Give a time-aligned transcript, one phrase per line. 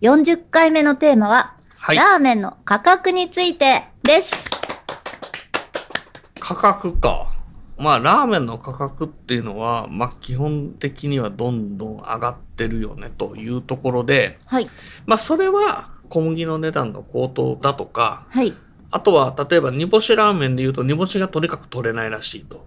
[0.00, 4.50] 40回目のテーマは、はいラーメンの価格についてです。
[6.38, 7.26] 価格か
[7.76, 14.70] まあラーメンの価格っていうのはまあ基本的にはどんどん上がってるよねというところではい。
[15.04, 18.54] まあそれは小麦の値段の高騰だとかはい。
[18.92, 22.64] あとは例えば煮干しラーメンで言うと煮干しがとにかく取れないらしいと。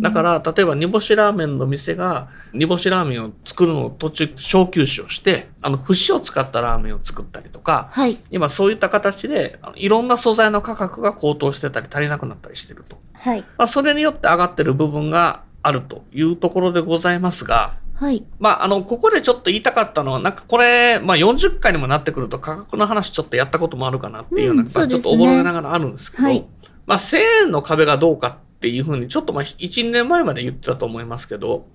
[0.00, 8.18] だから、例えば煮干しラーメンの店が煮干しラーメンを作るのを途中小休止をして、あの、節を使ったラーメンを作ったりとか、はい。
[8.30, 12.98] 今そういった形で、いろんな素材の価格が高騰してたり足りなくなったりしてると。
[13.14, 13.40] はい。
[13.56, 18.24] まあ、それによって上がってる部分があるというところでございますが、はい。
[18.38, 26.46] まあ、あの、ここでちょっと言いたかったのは、なんかこれ、まあ40回にもなってくると価格の話ちょっとやったこともあるかなっていうような、うんそうですねちょっとおぼろげながらあるんですけど、はい
[26.86, 31.66] まあ1000円の壁がどうかっていうふうに、ちょっとまあ1、2年前まで言ってたと思いますけど、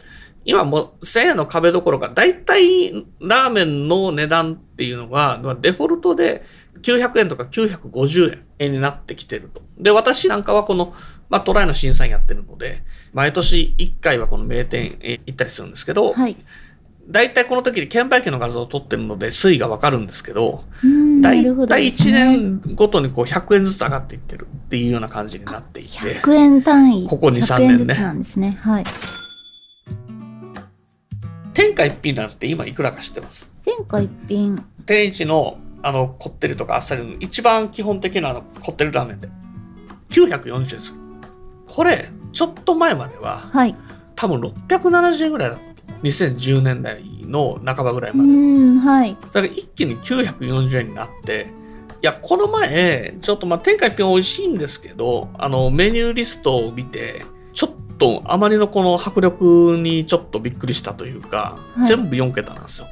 [0.45, 6.43] 今もう1000円の壁どころか、だいたいラーメンの値段っていうのが、まあデフォルトで
[6.81, 9.61] 900円とか950円になってきてると。
[9.77, 10.93] で、私なんかはこの、
[11.29, 16.35] まあトライの審査員やってるので、毎年1回はこの名店へ行ったりするんですけど、はい。
[17.07, 20.63] 大体この時に券売機の画像を撮ってるので推移がわかるんですけど、
[21.21, 22.37] 大るほど体1ね。
[22.37, 27.07] 年ごとにこう100円ずつ上がっていってるっていうような感じになっていて、100円単位。
[27.07, 28.59] ここ2 3 100円ずつ年ねなんですね。
[28.61, 28.83] はい。
[31.55, 33.51] 天下一品なんて今いくらか知ってます？
[33.65, 34.63] 天下一品。
[34.85, 39.29] 天一のあのこってりとかあっさりの一番基本的なあのこってりラーメンで
[40.09, 41.08] 940円でする。
[41.69, 43.75] これ、ちょっと前までははい。
[44.15, 46.05] 多分670円ぐらいだったと思う。
[46.05, 48.29] 2010年代の半ばぐらいうまで。
[48.29, 49.17] ーん、はい。
[49.29, 51.47] それが一気に940円になって、
[52.01, 62.87] いや、この前、ちょっとまあ、天下一品美味しいんですけど、あの、メニューリストを見て、ちょっとあまりのこの迫力にちょっとびっくりしたというか、はい全部4桁なんですよ。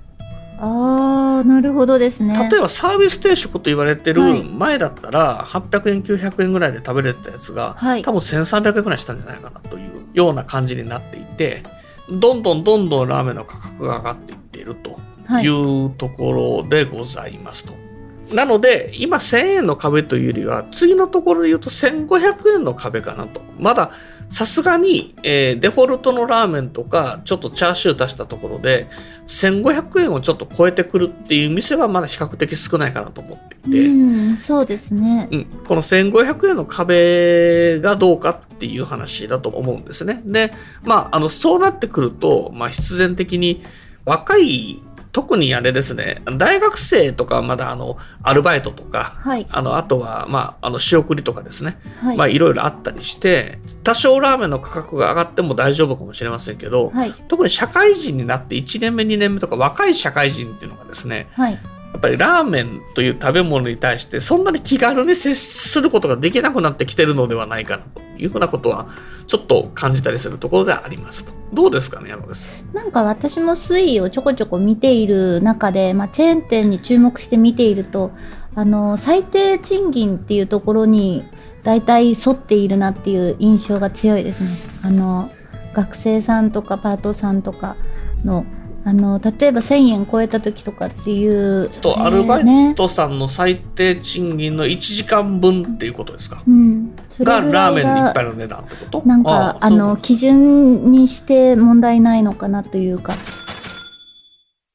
[0.60, 2.36] あー、なるほどですね。
[2.50, 11.64] 例えばサービス定食と言われてるはい前だったら、800円、900円ぐらいで食べれたやつが、はい多分1300円ぐらいしたんじゃないかなというような感じになっていて、
[12.10, 15.00] どんどんどんどんラーメンの価格が上がっていっていると。
[15.26, 15.48] はいい。
[15.86, 17.87] うところでございますと。
[18.34, 23.42] なので、今1000円の壁というよりは、次のところで言うと1500円の壁かなと。
[23.60, 23.92] まだ、
[24.30, 28.88] さすがに、えーデフォルトのラーメンとか、ちょっとチャーシュー足したところで、
[29.28, 35.30] 1500円をちょっと超えてくるっていう店はまだ比較的少ないかなと思っていて、うん、そうですね。
[35.32, 40.22] うん、この1500円の壁がどうかっていう話だと思うんですね。
[40.26, 40.52] で、
[40.84, 43.64] まあ、あの、そうなってくると、まあ、必然的に
[44.06, 44.82] 若い、
[45.18, 49.48] 特にあれですね、大学生とかまだあの、アルバイトとか、はい。
[49.50, 51.80] あの、あとは、まあ、あの、仕送りとかですね。
[52.04, 52.18] はい。
[52.18, 57.14] まあ、いろいろあったりして、多少ラーメンの価格が上がっても大丈夫かもしれませんけど、はい。
[57.28, 61.58] 特に社会人になって1年目、2年目とか若い社会人っていうのがですね、はい。
[61.98, 68.88] やっぱりラーメンという食べ物に対してそんなに気軽に接することができなくなってきてるのではないかなというふうなことは
[69.26, 71.34] ちょっと感じたりするところではありますと。
[71.54, 72.76] どうですかね、山口さん。
[72.76, 78.12] なんか私も推移をちょこちょこ見ている中で、まあ、チェーン店に注目して見ていると、
[78.54, 81.24] あの、最低賃金っていうところに
[81.64, 84.50] 大体沿っているなっていう印象が強いですね。
[84.84, 85.32] あの、
[85.74, 87.76] 学生さんとかパートさんとか
[88.24, 88.46] の、
[88.88, 91.70] あの、例えば1000円超えた時とかっていう。
[91.82, 96.42] と、アルバねイトさんの最低賃金の1時間分っていうことですか？
[96.48, 96.96] うん。
[97.20, 99.04] がラーメンにが一杯の値段ってこと？
[99.06, 103.14] なんか、あの、基準にして問題ないのかなというか。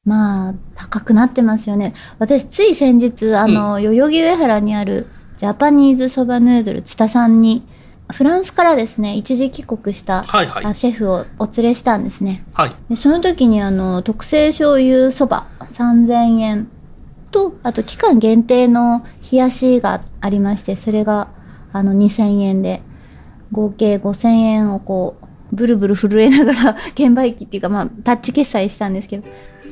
[0.05, 1.95] まあ、高くなってますよね。
[2.19, 5.07] 私、つい先日、あの、代々木上原にある
[5.37, 7.63] ジャパニーズそばヌードル津田さんに、
[8.11, 10.65] フランスからですね、一時帰国した、はいはい。
[10.65, 12.43] あシェフをお連れしたんですね。
[12.53, 12.71] はい。
[12.89, 16.67] でその時にあの特製醤油そば3000円。
[17.33, 21.29] とあと期間限定の冷やしがありましてそれが
[21.73, 22.83] あの2000円で
[23.51, 25.17] 合計5000円をこ
[25.51, 29.27] うブルブル震えながら 券売機っていうかまあタッチ決済したんですけど。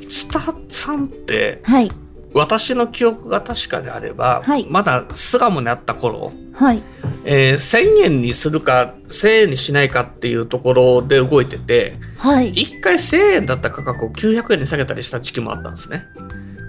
[0.10, 1.92] スタさんって、はい。
[2.34, 4.66] 私の記憶が確かであれば、はい。
[4.70, 6.82] まだ巣鴨にあった頃、はい
[7.24, 16.06] えー1000円にするか1000円にしないかっていうところで動いてて、はい一回1000円だった価格を900円に下げたりした時期もあったんですね。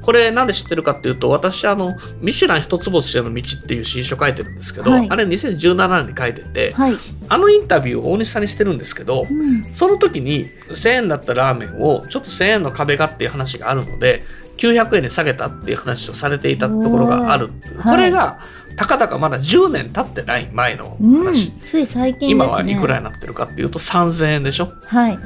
[0.03, 6.95] これなんで知ってるかっていうと、私、あの、ミシュラン一つ星への道っていう新書書いてるんですけど、はいあれ2017年に書いてて、はい。
[7.29, 9.63] あのインタビューを大西さんにしてるんですけどう、ん。
[9.73, 14.25] その時に1000円だったラーメンをちょっと1000円の壁がっていう話があるので、
[14.57, 17.47] 900円に下げたっていう話をされていたところがある。
[17.47, 17.53] はい
[17.85, 18.39] これが、
[18.77, 21.25] たかだかまだ10年経ってない前のうん。
[21.25, 21.51] 話。
[21.61, 22.45] つい最近ね。
[22.45, 25.19] 今はいくらになってるかっていうと3000円でしょはい。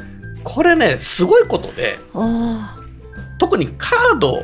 [0.44, 2.76] これね、すごいことで、あ
[3.38, 4.42] 特にカード、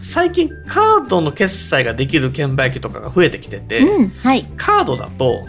[0.00, 3.60] 最近カードの決済ができる券売機とかが増えてきてあ。
[3.60, 4.08] て、うん。
[4.08, 4.44] はい。
[4.56, 5.46] カードだと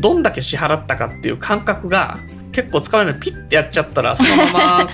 [0.00, 2.18] どんだけ支払ったかっていう感覚が
[2.52, 4.52] 結構使わないのピッてやっちゃったらそのま
[4.84, 4.88] ま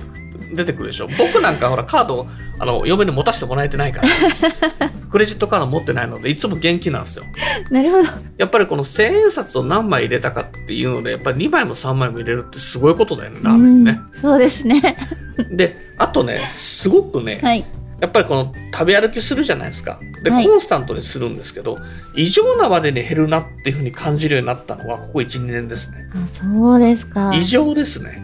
[0.54, 2.26] 出てくるでしょ僕なんかほらカード
[2.58, 4.08] あの嫁に持たせてもらえてないから
[5.10, 7.24] クレジットカード持ってないのでいつも現金なんですよ
[7.70, 8.08] なるほど。
[8.36, 14.80] やっぱりこの千円札を何枚入れたかっていうのでやっぱり2枚も3枚も入れるってすごいことだよねラーメンね、うんそうですね。
[15.50, 17.64] であとねすごくね、はい。
[18.00, 19.98] やっぱりこの食べ歩きするじゃないですか。
[20.22, 21.78] で、はいコンスタントにするんですけど、
[22.14, 26.08] 異常なまでに減るなっていうふうに感じるようになったのは、ここ1、2年ですね。
[26.14, 27.32] あ、そうですか。
[27.34, 28.22] 異常ですね。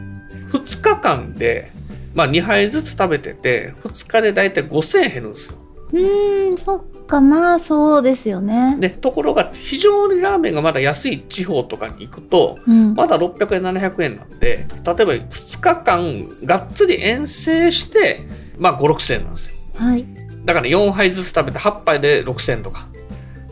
[0.51, 1.73] 2日間で、
[2.15, 5.59] まあ2杯ずつ食べてて、2日でだいたい5000円減るんですよ。
[5.93, 8.77] うーん、そっか、まあそうですよね。
[8.79, 12.95] で、ところが非常にラーメンがまだ安い地方とかに行くと、うん。
[12.95, 18.21] まだ600円、700円なんで、例えば2日間がっつり遠征して、
[18.59, 19.57] まあ5、6000円なんですよ。
[19.75, 20.07] はい。
[20.45, 22.87] だから4杯ずつ食べて8杯で6000円とか。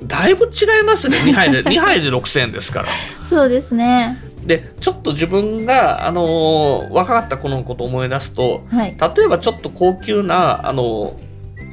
[0.04, 1.16] だいぶ違いますね。
[1.18, 2.88] 2杯で、2杯で6000円ですから。
[3.28, 4.16] そうですね。
[4.48, 8.96] で、ちょっと自分が、あのー若かった頃のことを思い出すと、はい。
[8.98, 11.28] 例えばちょっと高級な、あのー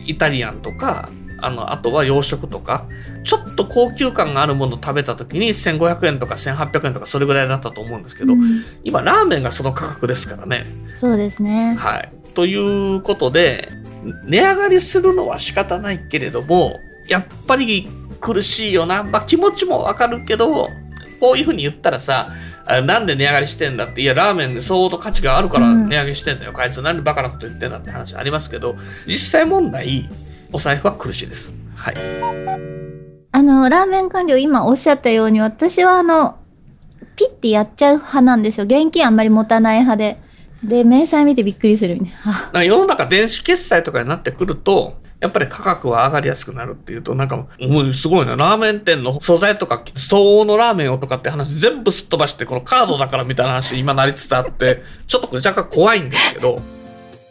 [0.08, 2.86] イタリアンとか、あの、あとは洋食とか、
[3.24, 10.66] ちょっと高級感があるものを食べた時に1500円とか1800円とかそれぐらいだったと思うんですけど、うん今ラーメンがその価格ですからね。
[11.00, 11.76] そうですね。
[11.80, 12.12] はい。
[12.36, 13.72] ということで、
[14.26, 16.78] 値上がりするのは仕方ないけれども、
[17.08, 17.88] やっぱり
[18.20, 19.04] 苦しいよな。
[19.04, 20.68] まあ気持ちもわかるけど、
[21.20, 22.30] こういうふうに言ったらさ、
[22.68, 26.54] あなんで値上がりしてんだって、いや、ラーメンで相当価値があるからうん値上げしてんだよ。
[26.54, 28.76] こいつなんでバカなこと言ってんだって話ありますけど、
[29.06, 30.10] 実際問題、
[30.52, 31.54] お財布は苦しいです。
[31.76, 31.96] はい。
[33.32, 36.38] あの、ラーメン官僚今おっしゃったように、私はあの、
[37.16, 38.66] ピッてやっちゃう派なんですよ。
[38.66, 40.18] 現金あんまり持たない派で。
[40.64, 42.16] で、明細見てびっくりするみたい
[42.54, 42.64] な。
[42.64, 56.62] 世の中電子決済とかになってくると、やっぱり価格は上がりやすくなるっていうと、なんか、もうすごいな、ラーメン店の素材とか、相応のラーメンをとかって話全部すっ飛ばして、このカードだからみたいな話今なりつつあって、ちょっと若干怖いんですけど、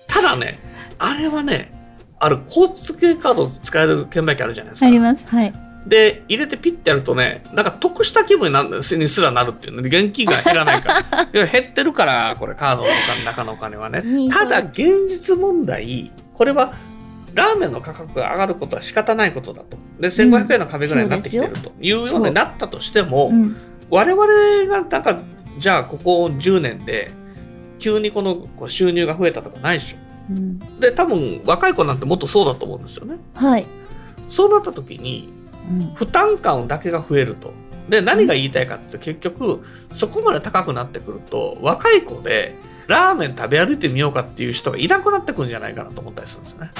[0.08, 0.58] ただね、
[0.98, 1.72] あれはね、
[2.18, 4.90] ある交通系カード使える券売機あるじゃないですかあ。
[4.90, 5.26] ります。
[5.28, 5.52] はい。
[5.86, 11.46] で、入れてピッてやるとね、なんか得した気分になるにすらなるっていうので、現金が減らないから。
[11.46, 12.88] 減ってるから、これカードの
[13.26, 14.02] 中のお金はね。
[14.30, 16.72] ただ、現実問題、これは、
[17.34, 19.76] ラーメンの価格が上がることは仕方ないことだと。
[19.98, 23.56] で、1500円の壁ぐらいになってきてるというようになったとしても、うん。
[23.90, 24.26] 我々
[24.68, 25.20] がなんか、
[25.58, 27.10] じゃあここ10年で、
[27.78, 29.98] 急にこの収入が増えたとかないでしょ。
[30.30, 30.58] うん。
[30.80, 33.16] で、多分若い子なんてもっとそうだと思うんですよね。
[33.34, 33.66] はい。
[34.28, 35.28] そうなった時に、
[35.68, 35.94] うん。
[35.94, 37.52] 負担感だけが増えると。
[37.88, 42.54] で、何が言いたいかって結局、そこまで高くなってくると、若い子で、
[42.86, 46.70] ラーメン食べ歩いてみようかっていう人がいなくなってくるんじゃないかなと思ったりするんですね。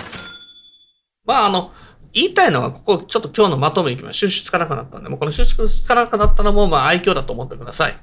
[1.25, 1.73] まあ、あの、
[2.13, 4.19] 言いたいのは、ここ、ちょっと今日のまとめいきます。
[4.19, 7.97] 収集つかなくなったんで、もうこの収集つかなくなったのも、まあ、愛嬌だと思ってください。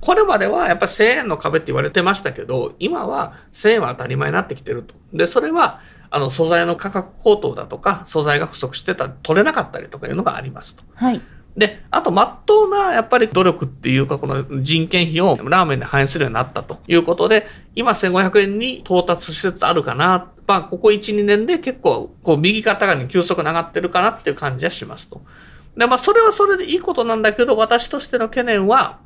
[0.00, 4.94] これまでは、やっぱり1000円の壁って言われてましたけど、今は1000円は当たり前になってきてると。
[5.12, 10.84] で、それは、あの、素材の価格高騰だとか、素材が不足してた、取れなかったりとかいうのがありますと。
[10.94, 11.20] はい。
[11.58, 20.28] で、あと、まっとうな、やっぱり努力っていうか、この人件費をラーメンで反映するようになったということで、今1500円に到達しつつあるかな。
[20.48, 25.20] まあ、ここ1、2年で結構、こう、右肩がに急速に上がってるかなっていう感じはしますと。
[25.76, 28.98] で、まあ、それはそれでいいことなんだけど、私としての懸念は、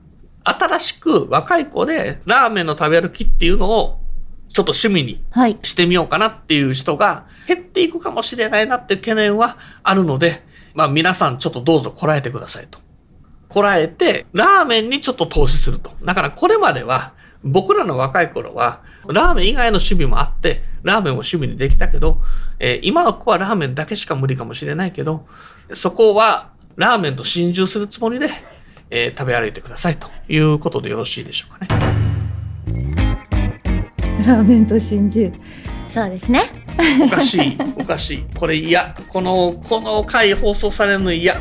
[0.45, 4.01] 新しく若い子でラーメンの食べ歩きっていうのを、
[4.53, 5.59] ちょっと趣味にはい。
[5.63, 10.43] してみようかなっていう人が減っていくかもしれないなっていう懸念はあるので、
[10.75, 12.79] まあ皆さんちょっとどうぞこらえてくださいと。
[13.49, 15.93] こらえて、ラーメンにちょっと投資すると。
[16.05, 22.21] だからこれまでは、僕らの若い頃は、ラーメン以外の趣味もあって、ラーメンを趣味にできたけど、
[22.59, 25.27] えー今の子はラーメンだけしか無理かもしれないけど、
[25.73, 28.31] そこはラーメンと心中するつもりで、
[28.91, 32.03] えー食べ歩いてくださいということでよろしいでしょうかね。
[34.27, 35.33] ラーメンと真珠。
[35.85, 36.41] そうですね。
[37.05, 38.25] おかしい、おかしい。
[38.37, 38.95] これ嫌。
[39.09, 41.37] この、この回放送されるの嫌。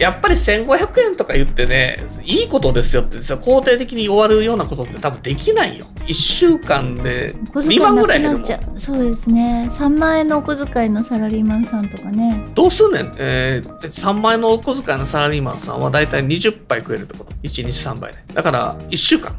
[0.00, 5.86] やっぱり1500円とか言ってね、いいことですよって肯定的に終わるようなことって多分できないよ。
[6.06, 8.78] 1週間で2万ぐらい減るもん。
[8.78, 9.68] そうですね。
[9.68, 12.42] 3万円のお小遣いのサラリーマンさんとかね。
[12.54, 18.18] どうすんねん、えー、3万円のお小遣いのサラリーマンさんはだいたい20杯食えるってこと？1日3杯で。
[18.32, 19.36] だから1週間。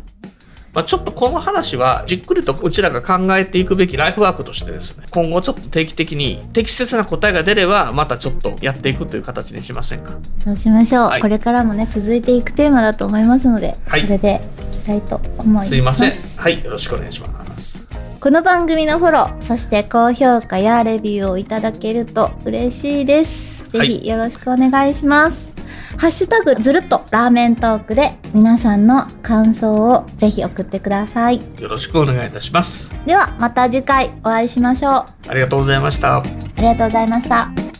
[0.74, 10.18] まあ、ちょっとこの話はじっくりとうちらが考えていくべきライフワークとしてですね、今後ちょっと定期的に適切な答えが出れば、またちょっとやっていくという形にしませんか？
[10.44, 11.04] そうしましょう。
[11.08, 15.70] はい、これからもね、続いていくテーマだと思いますので、はい、それでいきたいと思います。
[15.70, 16.13] すいません。
[16.38, 17.86] はい、よろしくお願いします。
[18.22, 23.50] この番組のフォロー、そして高評価やレビューをいただけると嬉しいです。
[23.80, 25.56] ぜひよろしくお願いします。
[25.56, 25.62] はい
[25.98, 31.42] ハッシュタグずるっとラーメントークで皆さんの感想をぜひ送ってください。
[31.60, 32.96] よろしくお願いいたします。
[33.06, 35.30] ではまた次回お会いしましょう。
[35.30, 36.18] ありがとうございました。
[36.18, 36.24] あ
[36.58, 37.71] りがとうございました。